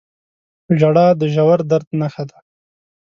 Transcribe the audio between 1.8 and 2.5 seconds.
نښه ده.